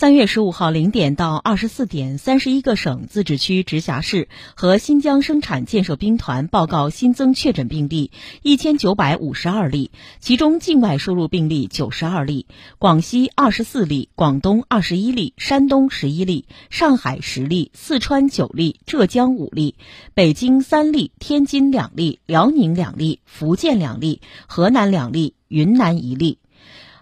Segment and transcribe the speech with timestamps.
[0.00, 8.10] 三月十五号零点到二十四点，三十一个省、自治区、直辖市和新疆生产建设兵团报告新增确诊病例
[8.40, 12.46] 一千九百五十二例，其中境外输入病例九十二例，
[12.78, 19.74] 广西二十四例，广东二十一例，山东十一例，上海十例，四川九例，浙江五例，
[20.14, 26.38] 北京三例，天津两例，辽宁两例，福建两例，河南两例，云南一例。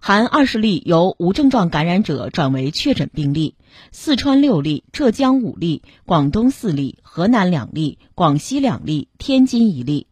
[0.01, 3.55] 含二十例由无症状感染者转为确诊病例，
[3.91, 10.07] 四川六例，浙江五例，广东四例，河南两例，广西两例，天津一例。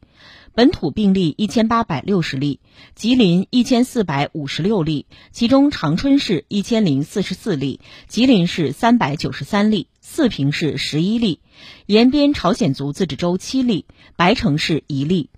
[0.54, 2.60] 本土病例一千八百六十例，
[2.94, 11.40] 吉林一千四百五十六例，其中长春市一千零四十四例，吉林市三百九十三例，四平市十一例，
[11.84, 13.84] 延边朝鲜族自治州七例，
[14.16, 15.30] 白城市一例。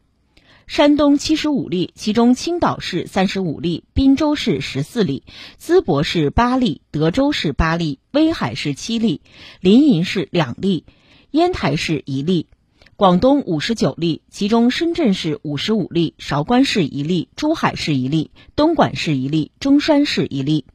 [0.68, 5.22] 山东七十五例，其中青岛市三十五例，滨州市十四例，
[5.58, 9.22] 淄博市八例，德州市八例，威海市七例，
[9.62, 10.84] 临沂市两例，
[11.30, 12.48] 烟台市一例。
[12.96, 20.66] 广东五十九例，其中深圳市五十五例，韶关市一例，珠海市一例，东莞市一例，中山市一例。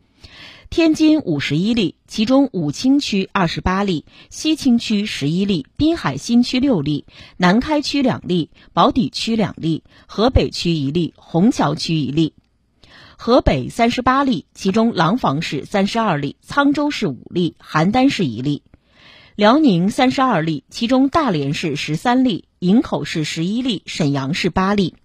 [0.73, 7.05] 天津五十一例，其中武清区二十八例，西青区十一例，滨海新区六例，
[7.37, 12.33] 南开区两例，宝坻区两例，河北区一例，虹桥区一例。
[13.17, 18.63] 河北三十八例，其中廊坊市三十二例，沧州市五例，邯郸市一例。
[19.35, 24.95] 辽宁三十二例，其中大连市十三例，营口市十一例，沈阳市八例。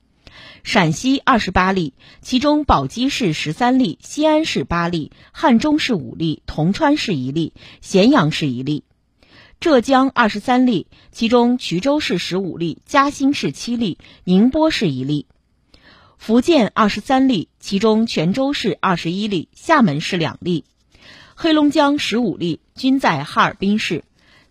[0.64, 8.84] 陕西二十八例，其中宝鸡市十三例，西安市八例，汉中市五例，铜川市一例，咸阳市一例。
[9.60, 15.26] 浙江二十三例，其中衢州市十五例，嘉兴市七例，宁波市一例。
[16.16, 20.64] 福建二十三例，其中泉州市二十一例，厦门市两例。
[21.34, 24.04] 黑龙江十五例，均在哈尔滨市。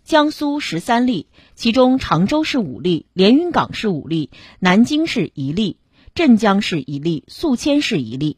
[0.04, 4.30] 江苏十三例，其中常州市五例，连云港市五例，
[4.60, 5.76] 南京市一例。
[6.18, 8.38] 镇江市一例，宿迁市一例，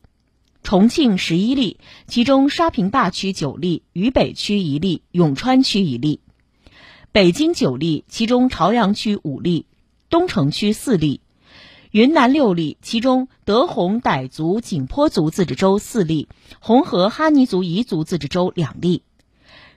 [0.63, 6.19] 重庆十一例，其中沙坪坝区九例，渝北区一例，永川区一例；
[7.13, 9.65] 北京九例，其中朝阳区五例，
[10.09, 11.21] 东城区四例；
[11.91, 16.27] 云南六例，其中德宏傣族景颇族自治州四例，
[16.59, 19.03] 红河哈尼族彝族自治州两例；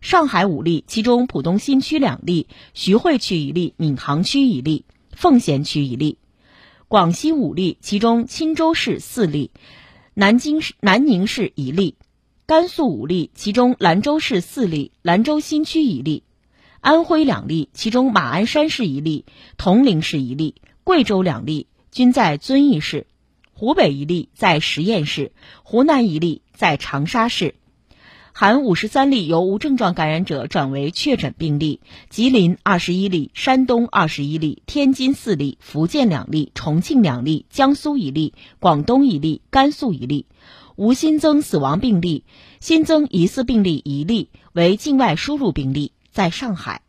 [0.00, 6.19] 上海五例，其中浦东新区两例，徐汇区一例，闵行区一例，奉贤区一例。
[6.92, 9.50] 广西五例，其中钦州市四例，
[10.12, 11.94] 南京市南宁市一例；
[12.44, 16.22] 甘肃五例，其中兰州市四例，兰州新区一例；
[16.82, 19.25] 安徽两例，其中马鞍山市一例，
[19.56, 23.06] 铜陵市一例；贵州两例，均在遵义市；
[23.54, 25.31] 湖北一例在十堰市；
[25.62, 27.54] 湖南一例在长沙市。
[28.34, 40.25] 含五十三例由无症状感染者转为确诊病例，吉林二十一例，山东二十一例，天津四例，福建两例，重庆两例，江苏一例，广东一例，甘肃一例，
[40.76, 42.25] 无新增死亡病例，
[42.59, 46.81] 新增疑似病例一例为境外输入病例，在上海。